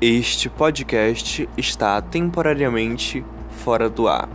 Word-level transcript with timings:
Este 0.00 0.48
podcast 0.48 1.48
está 1.56 2.00
temporariamente 2.00 3.24
fora 3.64 3.88
do 3.88 4.06
ar. 4.06 4.28